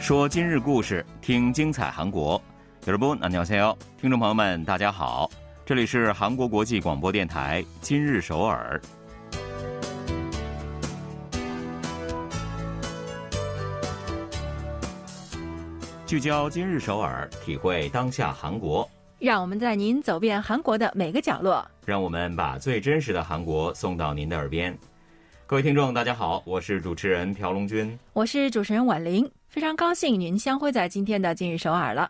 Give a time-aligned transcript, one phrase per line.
[0.00, 2.40] 说今日故事，听精彩韩国。
[2.86, 5.30] 여러분안녕하세요，听众朋友们，大家好，
[5.64, 8.80] 这里是韩国国际广播电台今日首尔。
[16.06, 18.88] 聚焦今日首尔，体会当下韩国。
[19.18, 21.66] 让我们带您走遍韩国的每个角落。
[21.84, 24.78] 让我们把最真实的韩国送到您的耳边。
[25.51, 32.09] 各位听众，大家好，我是主持人朴龙军，我是主持人婉玲，非常高兴您相会在今天的今日首尔了。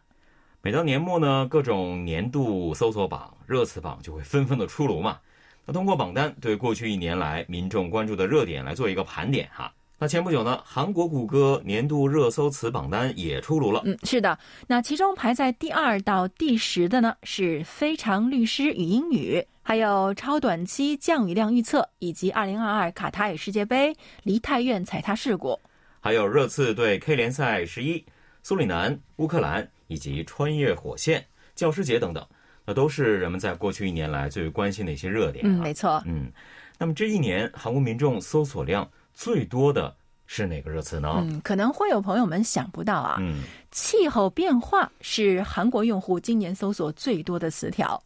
[0.61, 5.17] 每到年末呢，各种年度搜索榜、热词榜就会纷纷的出炉嘛。
[5.65, 9.73] 那通过榜单对过去一年来民众关注的热点来做一个盘点哈。
[9.97, 13.81] 那前不久呢，韩国谷歌年度热搜词榜单也出炉了。
[13.85, 14.37] 嗯，是的。
[14.67, 25.57] 那其中排在第二到第十的呢，是非常律师与英语，还有超短期降雨量预测，以及二零二二卡塔尔世界杯梨泰院踩踏事故，
[26.01, 28.05] 还有热刺对 K 联赛十一、
[28.43, 32.27] 苏里南、乌克兰以及穿越火线、教师节等等，
[32.65, 35.45] 那都是人们在过去一年来最为关心的一些热点。
[35.47, 36.03] 嗯，没错。
[36.05, 36.29] 嗯，
[36.77, 38.85] 那么这一年韩国民众搜索量。
[39.13, 41.21] 最多的是哪个热词呢？
[41.21, 43.15] 嗯，可能会有朋友们想不到啊。
[43.21, 48.01] 嗯，气候变化是韩国用户今年搜索最多的词条。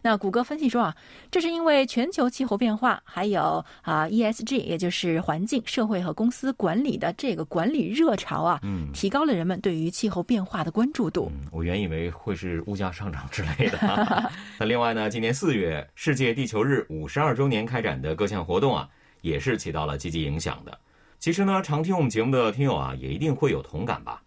[0.00, 0.96] 那谷歌分析说啊，
[1.30, 11.30] 这是因为全球气候变化，还有啊 ESG，也就是环境、社会和公司管理的这个管理热潮啊，嗯，提高了人们对于气候变化的关注度。
[11.50, 13.78] 我原以为会是物价上涨之类的。
[14.58, 18.88] 那另外呢，今年四月世界地球日五十二周年开展的各项活动啊。
[19.20, 20.76] 也是起到了积极影响的。
[21.20, 24.20] 其实呢，常听我们节目的听友啊，也一定会有同感吧。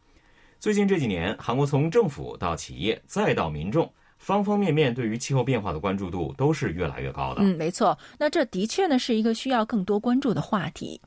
[0.65, 7.43] 最近这几年，韩国从政府到企业再到民众，方方面面对于气候变化的关注度都是越来越高的。
[7.43, 7.95] 嗯，没错。
[8.17, 10.99] 那这的确呢是一个需要更多关注的话题。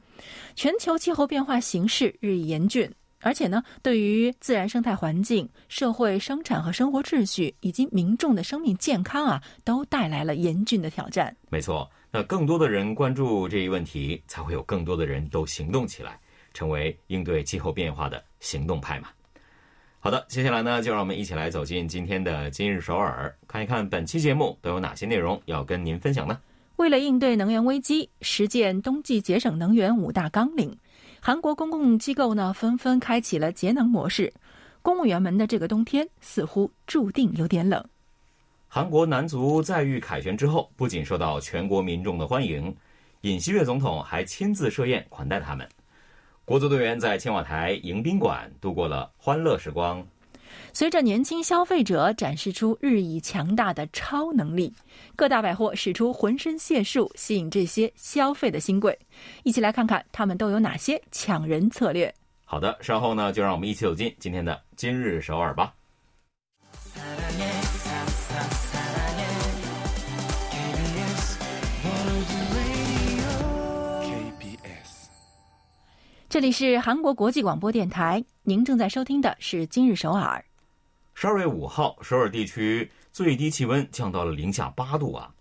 [0.54, 11.36] 全球气候变化形势日益严峻，而且呢，对于自然生态环境、社会生产和生活秩序以及民众的生命健康啊，都带来了严峻的挑战。
[11.50, 11.90] 没错。
[12.12, 16.16] 那更多的人关注这一问题，才会有更多的人都行动起来，
[16.54, 19.08] 成为应对气候变化的行动派嘛。
[20.00, 26.38] 好的，接下来呢，就让我们一起来走进今天的今日首尔，看一看本期节目都有哪些内容要跟您分享呢？
[26.76, 30.74] 为了应对能源危机，实践冬季节省能源五大纲领，
[31.20, 34.32] 韩国公共机构呢纷纷开启了节能模式，
[34.82, 37.84] 公务员们的这个冬天似乎注定有点冷。
[38.68, 42.72] 韩国男足再遇凯旋之后，不仅受到全国民众的欢迎，
[43.22, 45.68] 尹锡悦总统还亲自设宴款待他们。
[46.48, 50.02] 国足队员在青瓦台迎宾馆度过了欢乐时光。
[50.72, 54.72] 随着年轻消费者展示出日益强大的超能力，
[55.14, 58.98] 各大百货使出浑身解数吸引这些消费的新贵。
[59.42, 62.10] 一起来看看他们都有哪些抢人策略。
[62.46, 65.74] 好的，稍后呢，就让我们一起走进今天的今日首尔吧。
[76.30, 80.36] 这里是韩国国际广播电台，您正在收听的是《今日首尔》。
[81.14, 85.32] 十二月五号，首尔地区最低气温降到了零下八度啊！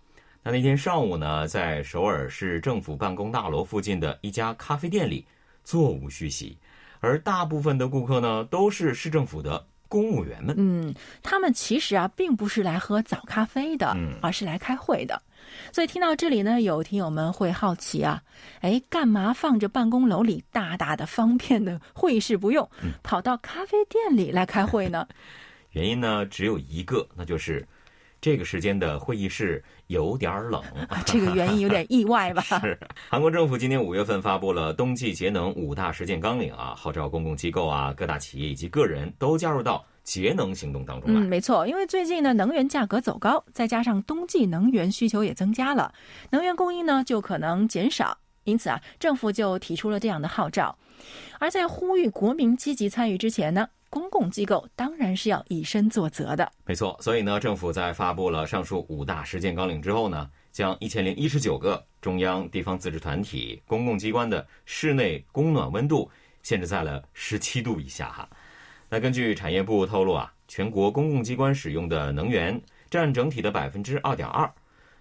[0.41, 5.27] 那那天上午呢，在首尔市政府办公大楼附近的一家咖啡店里，
[5.61, 6.57] 座无虚席，
[7.01, 10.55] 而大部分的顾客呢，都是市政府的公务员们。
[10.57, 10.93] 嗯，
[11.23, 15.21] 他们其实啊，并不是来喝早咖啡的，而是来开会的。
[15.71, 18.21] 所以听到这里呢，有听友们会好奇啊，
[18.61, 22.69] 哎，干嘛放着办公楼里大大的方便的会议室不用，
[23.01, 25.07] 跑到咖啡店里来开会呢？
[25.71, 27.65] 原因呢只有一个，那就是
[28.19, 30.61] 这个时间的会议室有点冷。
[31.05, 32.41] 这个原因有点意外吧？
[32.61, 32.77] 是。
[33.09, 39.85] 韩国政府今年五月份发布了冬季节能五大实践纲领啊，号召公共机构啊、各大企业以及个人都加入到。
[40.07, 45.93] 节能行动当中嗯，没错，因为最近呢，能源价格走高，再加上冬季能源需求也增加了，
[46.29, 50.73] 能源供应呢就可能减少，因此啊，政府就提出了这样的号召。
[51.39, 56.51] 而在呼吁国民积极参与之前呢，公共机构当然是要以身作则的。
[56.65, 66.09] 没错，所以呢，政府在发布了上述五大实践纲领之后呢，将一千零一十九个中央、地方自治团体、公共机关的室内供暖温度
[66.43, 68.29] 限制在了十七度以下哈。
[68.89, 74.49] 那根据产业部透露啊，全国公共机关使用的能源占整体的百分之二点二，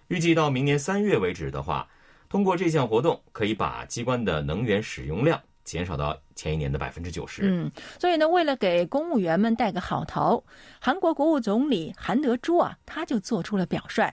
[0.09, 1.87] 预计到明年三月为止的话，
[2.27, 7.41] 通过这项活动可以把机关的能源使用量减少到前一年的百分之九十。
[7.43, 7.69] 嗯，
[7.99, 10.43] 所以呢，为了给公务员们带个好头，
[10.79, 14.11] 韩国国务总理韩德洙啊，他就做出了表率，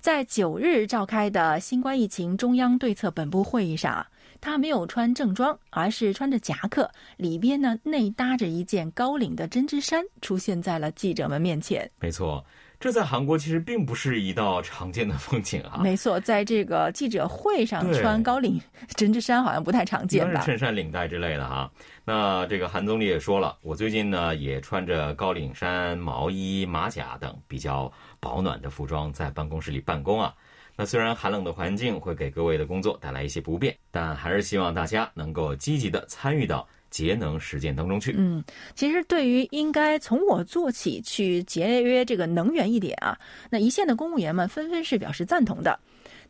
[0.00, 4.04] 在九日召开的新冠疫情中央对策本部会议上。
[4.40, 11.88] 他没有穿正装，而是穿着夹克，里边呢内搭着一件高领的针织衫，出现在了记者们面前。
[12.00, 12.44] 没错。
[12.82, 15.78] 这在韩国其实并不是一道常见的风景啊。
[15.80, 18.60] 没错，在这个记者会上穿高领
[18.96, 20.40] 针织衫好像不太常见吧？
[20.40, 21.70] 衬衫、领带之类的哈。
[22.04, 30.34] 那这个韩总理也说了，我最近呢也穿着高领衫、毛衣、马甲等比较保暖的服装在办公室里办公啊。
[30.74, 36.66] 那虽然寒冷的环境会给各位的工作带来一些不便，但还是希望大家能够积极的参与到。
[36.92, 38.14] 节能实践当中去。
[38.16, 38.44] 嗯，
[38.76, 43.18] 其实对于应该从我做起去节约这个能源一点啊，
[43.50, 45.76] 那一线的公务员们纷纷是表示赞同的。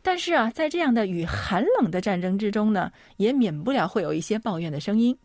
[0.00, 5.16] 但是啊，在这样的与寒冷的战争之中呢，也免不了会有一些抱怨的声音。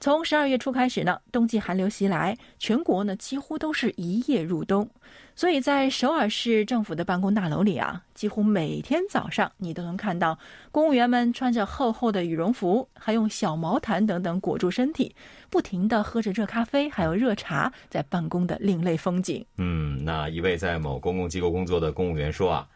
[0.00, 4.88] 从十二月初开始呢，冬季寒流袭来，全国呢几乎都是一夜入冬。
[5.36, 10.38] 所以在首尔市政府的办公大楼里啊，几乎每天早上你都能看到
[10.72, 15.14] 公务员们穿着厚厚的羽绒服，还用小毛毯等等裹住身体，
[15.50, 19.44] 不停的喝着热咖啡，还有热茶，在办公的另类风景。
[19.58, 22.66] 嗯，那一位在某公共机构工作的公务员说啊，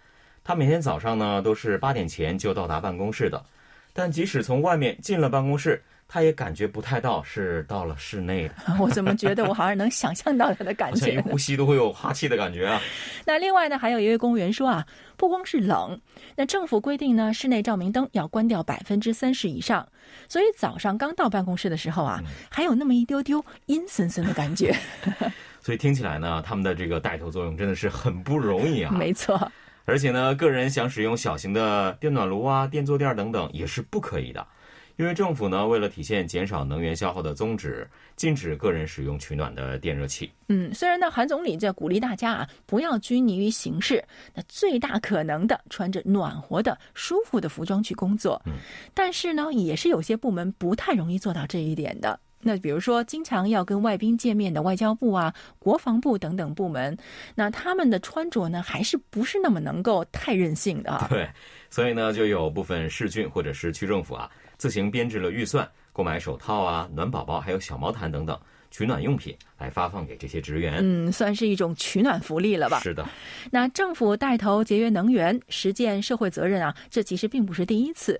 [0.44, 3.43] 他每天早上呢都是八点前就到达办公室的，
[3.94, 5.82] 但即使从外面进了办公室。
[6.15, 8.55] 他也感觉不太到是到了室内的。
[8.79, 11.15] 我怎么觉得我好像能想象到他的感觉？
[11.15, 12.81] 一呼吸都会有哈气的感觉啊。
[13.27, 16.01] 那另外呢，还有一位公务员说啊，不光是冷，
[16.37, 19.89] 那政府规定呢，室内照明灯要关掉百分之三十以上，
[20.29, 24.73] 所以早上刚到办公室的时候啊，还有那么一丢丢阴森森的感觉。
[25.61, 28.93] 所以听起来呢，他们的这个带头作用真的是很不容易啊。
[28.93, 29.51] 没错。
[29.85, 34.47] 而且呢，个人想使用小型的电暖炉啊、电坐垫等等也是不可以的。
[34.96, 40.31] 因为政府呢，为了体现减少能源消耗的宗旨，禁止个人使用取暖的电热器。
[40.49, 44.05] 嗯，虽然呢，韩总理在鼓励大家啊，不要拘泥于形式，
[44.35, 48.41] 那最大可能的穿着暖和的、舒服的服装去工作。
[48.46, 48.52] 嗯，
[48.94, 52.20] 但是呢，也是有些部门不太容易做到这一点的。
[52.46, 56.96] 那比如说，经常要跟外宾见面的外交部啊、国防部等等部门，
[57.35, 61.06] 那他们的穿着呢，还是不是那么能够太任性的？
[61.08, 61.26] 对，
[61.70, 64.31] 所以呢，就有部分市郡或者是区政府啊。
[64.65, 68.41] 自行编制了预算，购买手套啊、暖宝宝，还有小毛毯等等
[68.71, 70.79] 取暖用品，来发放给这些职员。
[70.81, 72.81] 嗯，算是一种取暖福利了吧？
[72.81, 73.07] 是的。
[73.51, 78.19] 那政府带头节约能源、实践社会责任啊，这其实并不是第一次。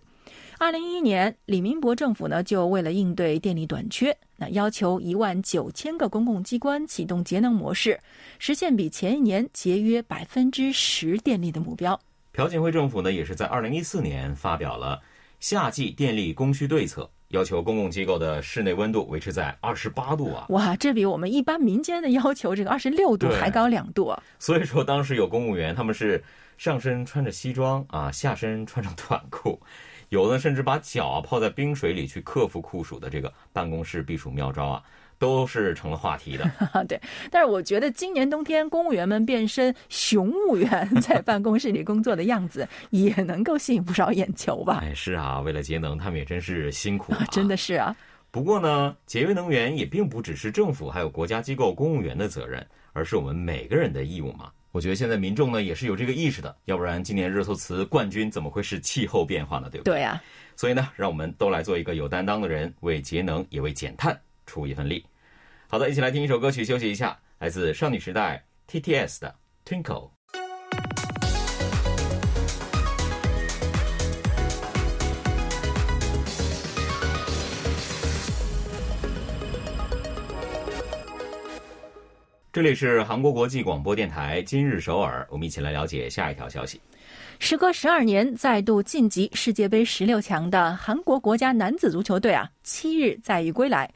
[0.59, 7.99] 二零一一年，李明博政府呢，就为了应对电力短缺，那要求一万九千个公共机关启动节能模式，
[8.39, 11.99] 实现比前一年节约百分之十电力的目标。
[12.33, 15.01] 朴槿惠政府呢，也是在二零一四年发表了。
[15.45, 20.47] 夏季电力供需对策要求公共机构的室内温度维持在二十八度啊！
[20.49, 24.23] 哇，这比我们一般民间的要求这个二十六度还高两度啊。
[24.39, 26.25] 所以说，当时有公务员他们是
[26.57, 29.61] 上身穿着西装啊，下身穿着短裤，
[30.15, 34.83] 有的甚至把脚啊泡在冰水里去克服酷暑的这个办公室避暑妙招啊。
[35.17, 36.45] 都是成了话题的，
[36.89, 37.01] 对。
[37.31, 44.81] 但是我觉得今年冬天公务员们变身熊务员 在办公室里工作的样子，也能够吸引不少眼球吧？
[44.83, 47.25] 哎，是啊，为了节能，他们也真是辛苦啊！
[47.31, 47.95] 真的是啊。
[48.33, 54.51] 不过呢，节约能源也并不只是政府还有国家机构公务员的责任，而是我们每个人的义务嘛。
[54.75, 59.71] 我觉得现在民众呢也是有这个意识的，要不然今年热搜词冠军怎么会是气候变化呢？
[59.71, 59.95] 对不对？
[59.95, 60.21] 对啊。
[60.57, 64.21] 所以呢，让我们都来做一个有担当的人，为节能也为减碳。
[64.47, 65.03] 出一份力，
[65.69, 70.14] 好的，一起来听一首歌曲休息一下，来自少女时代 TTS 的 Twinkle。
[82.55, 86.81] 这里是韩国国际广播电台今日首尔，我们一起来了解下一条消息。
[87.41, 93.91] 时隔十二年再度晋级世界杯十六强的韩国国家男子足球队啊，七日载誉归来。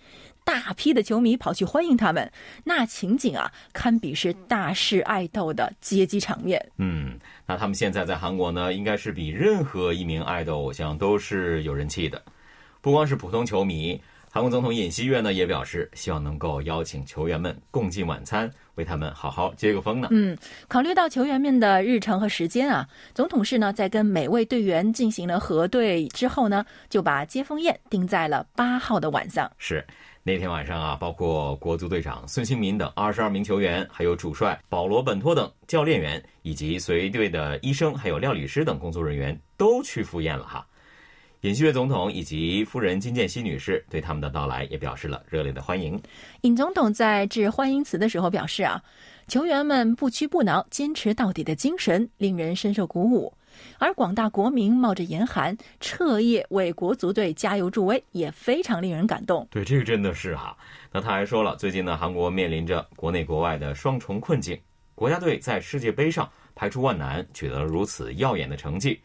[0.45, 2.29] 大批的球迷跑去欢迎他们，
[2.65, 6.61] 那情景啊，堪比是大势爱豆的接机场面。
[6.79, 12.21] 嗯，那他们现在在韩国呢，应该是比任何一名爱豆偶像都是有人气的。
[12.81, 20.09] 不光是普通球迷，韩国总统尹锡悦呢也表示，希望能够邀请球员们共进晚餐，为他们好好接个风呢。
[20.11, 20.37] 嗯，
[20.69, 29.51] 考虑到球员们的日程和时间啊，总统室呢在跟每位队员进行了核对之后呢，就把接风宴定在了八号的晚上。
[29.59, 29.85] 是。
[30.25, 40.67] 那天晚上啊，包括国足队长孙兴民等二十二名球员，还有主帅保罗本托等教练员，以及随队的医生、还有料理师等工作人员都去赴宴了哈。
[41.43, 46.01] 尹锡悦总统以及夫人金建熙女士对他们的到来也表示了热烈的欢迎。
[46.41, 48.83] 尹总统在致欢迎词的时候表示啊，
[49.29, 53.33] 球员们不屈不挠、坚持到底的精神令人深受鼓舞。
[53.79, 59.47] 而广大国民冒着严寒彻夜为国足队加油助威，也非常令人感动。
[59.49, 60.57] 对，这个真的是哈。
[60.91, 64.59] 那他还说了，最近呢，韩国面临着国内国外的双重困境，
[64.97, 69.01] 国家队在世界杯上排除万难，取得了如此耀眼的成绩，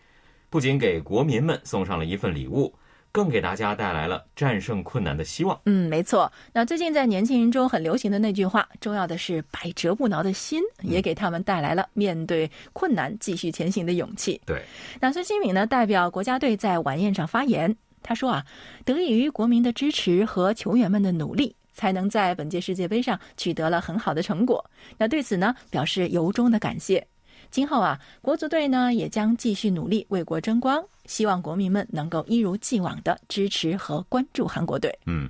[0.54, 2.72] 不仅给国民们送上了一份礼物。
[3.12, 5.60] 更给大家带来了战胜困难的希望。
[5.66, 6.32] 嗯，没错。
[6.52, 14.42] 那最近在年轻人中很流行的那句话，重要的是百折不挠的心，也给他们带来了面对困难继续前行的勇气。
[14.48, 14.64] 对。
[15.00, 18.46] 那孙兴敏呢，代表国家队在晚宴上发言，他说啊，
[18.84, 24.68] 得益于国民的支持和球员们的努力，才能在本届世界杯上取得了很好的成果。
[24.98, 27.06] 那对此呢，表示由衷的感谢。
[27.52, 30.84] 今后啊，国足队呢也将继续努力为国争光。
[31.06, 34.98] 希望国民们能够一如既往的支持和关注韩国队。
[35.06, 35.30] 嗯，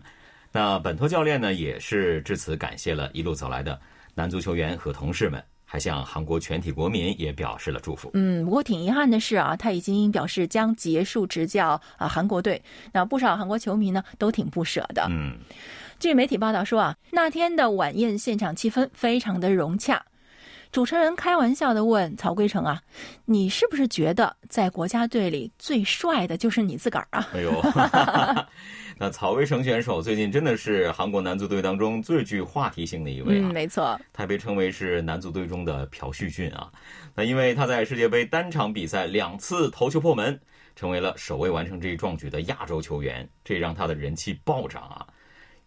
[0.51, 3.79] 那本托教练呢也是致辞感谢了一路走来的
[4.13, 8.11] 男足球员和同事们，还向韩国全体国民也表示了祝福。
[8.13, 12.61] 嗯，不过挺遗憾的是啊，他已经表示将结束执教啊韩国队。
[12.91, 15.07] 那不少韩国球迷呢都挺不舍的。
[15.09, 15.39] 嗯，
[15.97, 20.05] 据媒体报道说啊，那天的晚宴现场气氛非常的融洽。
[20.73, 22.81] 主持人开玩笑的问曹圭成啊
[23.25, 27.61] ：“你是不是觉得在国家队里最帅的就是你自个儿啊？”哎呦，
[28.97, 33.49] 那曹圭成选手最近真的是韩国男足队当中最具话题性的一位啊！
[33.49, 36.71] 嗯，没错，他被称为是男足队中的朴叙俊啊。
[37.13, 40.39] 那因为他在世界杯单场比赛两次头球破门，
[40.75, 45.05] 成为了首位完成这一壮举的亚洲球员，这让他的人气暴涨啊。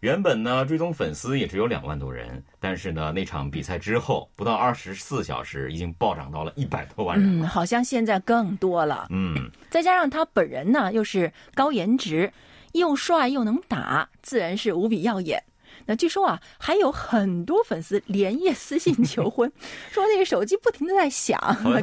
[0.01, 7.41] 原本呢，追踪粉丝也只有两万多人，但是呢，那场比赛之后不到二十四小时，已经暴涨到了一百多万人。
[7.41, 9.07] 嗯，好像现在更多了。
[9.09, 12.31] 嗯，再加上他本人呢，又是高颜值，
[12.73, 15.43] 又帅又能打，自然是无比耀眼。
[15.87, 19.51] 那据说啊，还有很多粉丝连夜私信求婚，
[19.89, 21.39] 说那个手机不停的在响，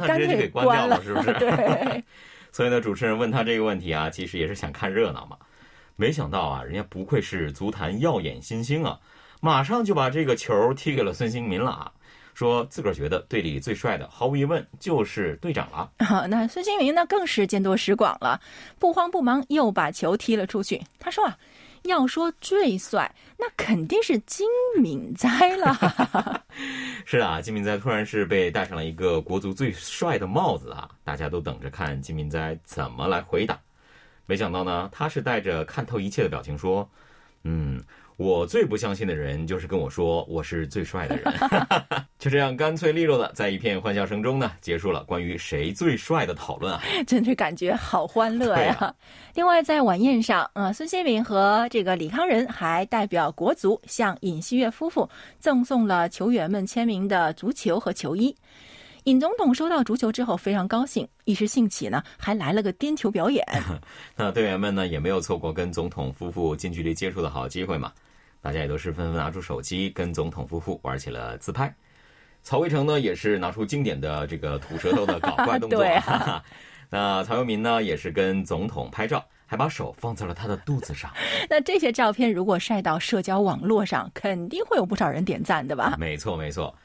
[0.07, 1.33] 干脆给关了，是不是？
[1.39, 2.03] 对。
[2.53, 5.35] 所以呢，主持人问他这个问题啊，其实也是想看热闹嘛。
[5.95, 8.99] 没想到啊，人家不愧是足坛耀眼新星啊，
[9.41, 11.91] 马上就把这个球踢给了孙兴民了啊，
[12.33, 15.89] 说自个儿觉得队里最帅的，毫无疑问就是队长了。
[15.99, 18.41] 啊那孙兴民呢，更是见多识广了，
[18.77, 20.81] 不慌不忙又把球踢了出去。
[20.99, 21.37] 他说啊，
[21.83, 24.45] 要说最帅，那肯定是金
[24.81, 26.43] 敏哉了。
[27.05, 33.57] 是啊，金敏哉突然是被戴上了一个国足最帅的帽子啊，大家都等着看金敏哉怎么来回答。
[34.25, 36.89] 没想到呢，他是带着看透一切的表情说
[37.43, 37.83] ：“嗯，
[38.17, 41.25] 我最不相信的人就是跟我说我是最帅的人。
[42.17, 46.81] ”就这样干脆利落的，在一片欢笑声中呢，结束了关于谁最帅的讨论啊！
[47.05, 48.95] 真是感觉好欢乐呀！
[49.35, 58.35] 另外，在晚宴上，啊，孙兴敏和这个李康仁还代表国足向尹锡悦夫妇赠送了球员们签名的足球和球衣。
[59.05, 63.45] 尹总统收到足球之后非常高兴，一时兴起呢，还来了个颠球表演。
[64.17, 67.91] 那队员们呢也没有错过跟总统夫妇近距离接触的好机会嘛，
[68.41, 71.71] 大家也都是纷纷拿出手机跟总统夫妇玩起了自拍。
[72.41, 75.85] 曹维成呢也是拿出经典的这个吐舌头的搞怪动作。
[76.89, 81.11] 那曹佑民呢也是跟总统拍照，还把手放在了他的肚子上。
[81.47, 85.95] 那这些照片如果晒到社交网络上，肯定会有不少人点赞的吧？
[85.99, 86.75] 没错，没错。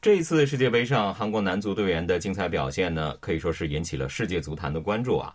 [0.00, 5.34] 这一次世界杯上，韩国男足队员的精彩表现呢，可以说是引起了世界足坛的关注啊。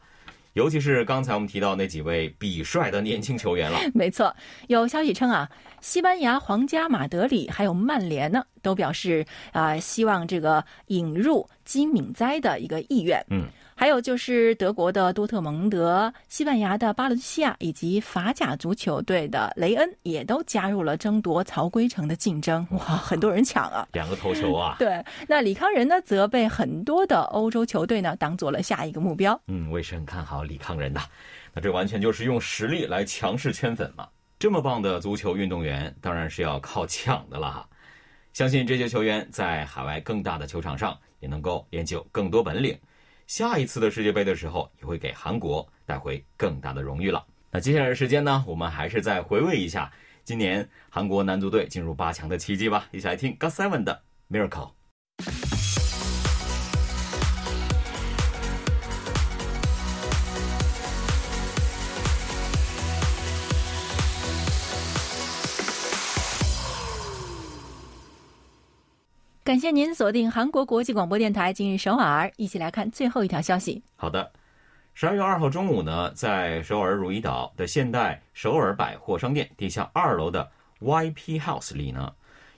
[0.53, 3.77] 尤其是刚才我们提到那几位比帅的年轻球员了。
[3.93, 4.33] 没错，
[4.67, 5.49] 有消息称啊，
[5.81, 13.21] 西班牙皇家马德里还有曼联呢，都表示啊，希望这个引入金敏哉的一个意愿。
[13.31, 13.47] 嗯。
[13.83, 22.65] 还有就是德国的多特蒙德、西班牙的巴伦西亚以及法甲足球队的雷恩也都加入了争夺曹圭城的竞争。
[22.71, 23.85] 哇，很多人抢啊！
[23.91, 24.73] 两个头球啊！
[24.79, 29.37] 对，那李康仁呢，则被很多的欧洲球队呢当做了下一个目标。
[29.47, 31.01] 嗯，我也是很看好李康仁的。
[31.53, 34.07] 那这完全就是用实力来强势圈粉嘛！
[34.39, 37.67] 这么棒的足球运动员，当然是要靠抢的了哈。
[38.31, 42.79] 相信这些球员在海外更大的球场上也能够练就更多本领。
[43.35, 47.25] 下一次的世界杯的时候，也会给韩国带回更大的荣誉了。
[47.49, 49.91] 那接下来的时间呢，我们还是再回味一下
[50.23, 52.87] 今年韩国男足队进入八强的奇迹吧。
[52.91, 54.73] 一起来听 GOT7 的 Miracle。
[69.53, 73.79] 感谢您锁定韩国国际广播电台今日首尔，一起来看最后一条消息。
[73.95, 74.31] 好的，
[74.95, 80.49] 十二月二号中午呢，在首尔汝矣岛的现代首尔百货商店地下二楼的
[80.81, 82.11] YP House 里呢，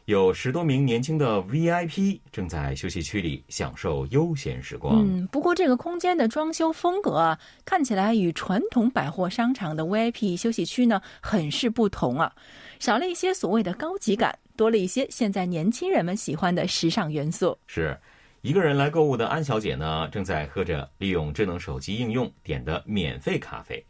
[0.06, 5.06] 有十多名年轻的 VIP 正在休息区里享受悠闲时光。
[5.06, 12.34] 嗯，不过这个空间的装修风格啊，看起来与传统百货商场的 VIP 休息区呢很是不同啊，
[12.80, 17.58] 少了一些所谓的高级感，多了一些现在年轻人们喜欢的时尚元素。
[17.68, 17.98] 是
[18.42, 23.84] 一个人来购物的安小姐呢，正在喝着利用智能手机应用点的免费咖啡。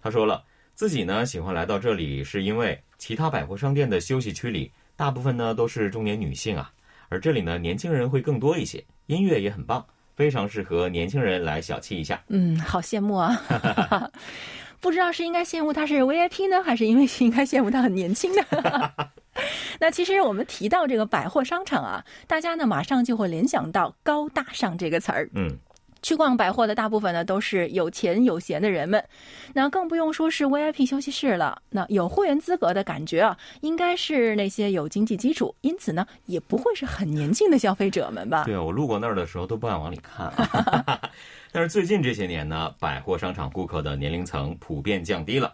[0.00, 0.42] 她说了，
[0.74, 4.70] 自己呢喜欢来到这里，是因为其他百货商店的休息区里。
[4.98, 6.72] 大部分呢都是中年女性啊，
[7.10, 12.22] 而这里呢年轻人会更多一些，音乐也很棒，非常适合年轻人来小憩一下。
[12.28, 13.38] 嗯，好羡慕啊！
[14.80, 18.42] 不知道是应该羡慕他是 VIP 呢，还是因为应该羡慕他很年轻呢？
[19.80, 25.30] 那其实我们提到这个百货商场啊，大家呢马上就会联想到高大上这个词儿。
[25.34, 25.56] 嗯。
[26.02, 29.02] 去逛百货的大部分呢都是有钱有闲的人们，
[29.54, 31.60] 那更不用说是 VIP 休息室了。
[31.70, 38.44] 那有会员资格的感觉啊，应该是那些有经济基础，因此呢也不会是很年轻的消费者们吧？
[38.44, 40.32] 对啊，我路过那儿的时候都不敢往里看。
[41.50, 45.52] 但是最近这些年呢，百货商场顾客的年龄层普遍降低了，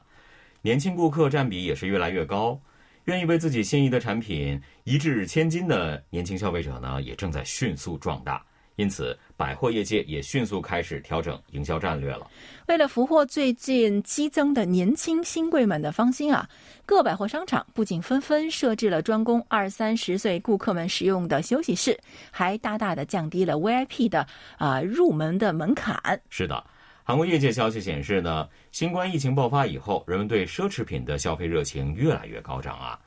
[0.61, 2.61] 年轻顾客占比也是越来越高，
[3.05, 8.45] 愿意为自己心仪的产品一掷千金的年轻消费者呢，也正在迅速壮大。
[8.77, 12.27] 因此，百货业界也迅速开始调整营销战略了。
[12.69, 16.49] 为了俘获最近激增的年轻新贵们的芳心啊，
[16.87, 26.19] 各百货商场不仅纷纷设置了专供二三十岁顾客们使用的休息室，还大大的降低了 VIP 的啊入门的门槛。
[26.31, 26.65] 是的，
[27.05, 32.99] 韩国业界消息显示呢，新冠疫情爆发以后，人们对奢侈品的消费热情越来越高涨啊。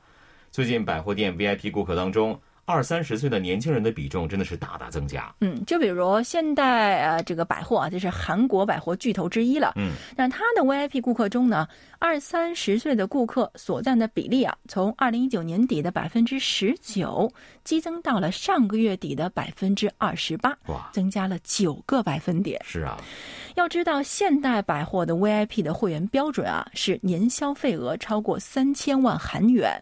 [0.50, 2.38] 最近百货店 VIP 顾客当中。
[2.66, 5.32] 二三十岁的年轻人的比重真的是大大增加。
[5.40, 9.72] 嗯，就比如现代呃这个百货啊，这是韩国百货巨头之一了。
[9.76, 11.66] 嗯，那它的 VIP 顾客中呢，
[12.00, 17.32] 二三十岁的顾客所占的比例啊，从二零一九年底的百分之十九，
[17.62, 20.50] 激增到了上个月底的百分之二十八。
[20.66, 22.60] 哇，增加了九个百分点。
[22.64, 22.98] 是啊，
[23.54, 29.80] 要知道现代百货的 VIP 的会员标准啊，是年消费额超过三千万韩元。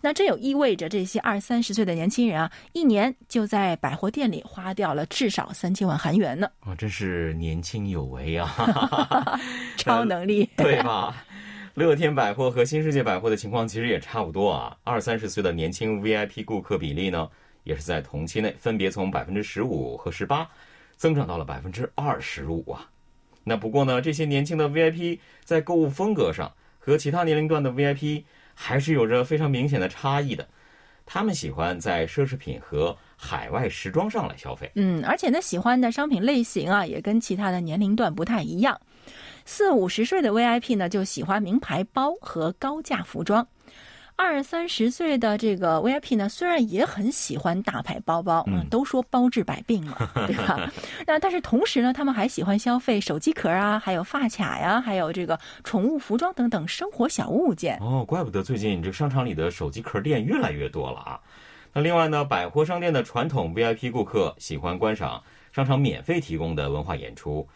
[0.00, 6.48] 那这有意味着这些二三十岁的年轻人啊，一年就在百货店里花掉了至少三千万韩元呢。
[6.60, 8.48] 啊，真是年轻有为啊！
[9.76, 11.24] 超能力，对吧？
[11.74, 14.76] 乐天百货和新世界百货的情况其实也差不多啊。
[14.82, 17.28] 二三十岁的年轻 VIP 顾客比例呢，
[17.64, 20.48] 也是在同期内分别从百分之十五和十八，
[20.96, 22.88] 增长到了百分之二十五啊。
[23.44, 28.24] 那不过呢，这些年轻的 VIP 在购物风格上和其他年龄段的 VIP。
[28.58, 30.48] 还是有着非常明显的差异的，
[31.04, 34.72] 他们喜欢在奢侈品和海外时装上来消费。
[34.74, 38.80] 嗯，而且呢，喜欢的商品类型啊，也跟其他的年龄段不太一样。
[39.44, 43.46] 四五十岁的 VIP 呢，就喜欢名牌包和高价服装。
[44.16, 50.72] 二三十岁的这个 VIP 呢，虽然也很喜欢大牌包包，嗯，都说包治百病嘛， 对吧？
[51.06, 57.78] 那但是同时呢，他们还喜欢消费手机壳啊，还有发卡呀，还有这个宠物服装等等生活小物件。
[57.80, 61.20] 哦，怪不得最近这商场里的手机壳店越来越多了啊。
[61.74, 67.46] 那另外呢，百货商店的传统 VIP 顾客喜欢观赏商场免费提供的文化演出。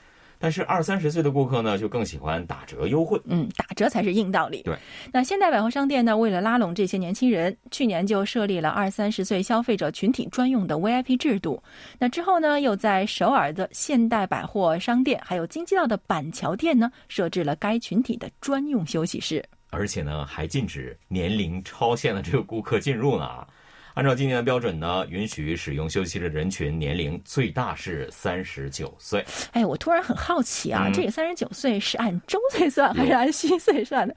[0.43, 3.21] 但是二三十岁的顾客呢，就更喜欢打折优惠。
[3.27, 4.63] 嗯，打折才是硬道理。
[4.63, 4.75] 对，
[5.13, 11.63] 那现代百货商店呢，为了拉拢这些年轻人，去年就设立了二三十岁消费者群体专用的 VIP 制度。
[11.99, 19.45] 那之后呢，又在首尔的现代百货商店，还有京畿道的板桥店呢，设置了该群体的专用休息室。
[19.69, 23.47] 而且呢，还禁止年龄超限的这个顾客进入呢。
[23.95, 29.25] 按照今年的标准呢，允许使用休息室的人群年龄最大是三十九岁。
[29.53, 34.15] 哎，我突然很好奇啊，这个三十九岁是按周岁算还是按虚岁算的？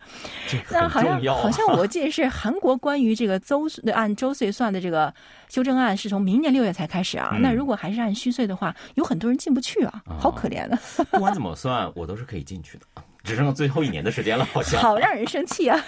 [0.70, 5.14] 那好像好像我记得是韩国关于这个周按周岁算的这个
[5.50, 7.38] 修正案是从明年六月才开始啊。
[7.42, 10.80] 那如果还是按虚岁的话，有很多人进不去啊，好可怜啊！
[11.12, 12.86] 不管怎么算，我都是可以进去的。
[13.24, 15.80] 只剩最后一年的时间了，好像好让人生气啊！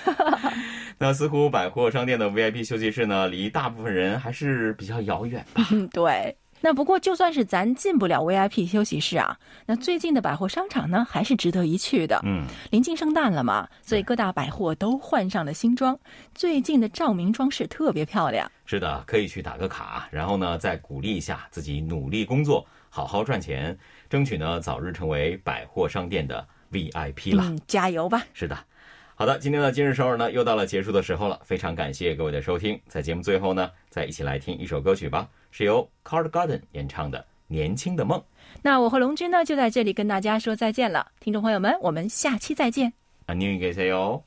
[0.98, 5.68] 那似乎百货商店的 VIP 休息室呢，离大部分人还是比较遥远吧？
[5.92, 6.36] 对。
[6.62, 12.20] 那不过就算是咱进不了 VIP 休息室啊，那最近的百货商场呢，还是值得一去的。
[12.24, 16.00] 嗯，临近圣诞了嘛，所以各大百货都换上了新装，
[16.34, 18.50] 最近的照明装饰特别漂亮。
[18.66, 23.78] 是的，可以去打个卡，然后呢，再鼓励一下自己努力工作，好好赚钱，
[24.10, 26.48] 争取呢早日成为百货商店的。
[26.73, 28.25] VIP 了，嗯，加油吧！
[28.33, 28.57] 是的，
[29.15, 31.41] 好的，今天的今日首尔呢，又到了结束的时候了。
[31.45, 38.19] 非常感谢各位的收听，在节目最后呢，再一起来听一首歌曲吧，是由 Card Garden 演唱的《年轻的梦》。
[38.63, 42.93] 那我和龙君呢，就在这里跟大家说再见了，听众朋友们，我们下期再见。
[43.27, 44.23] 안녕히계세 요。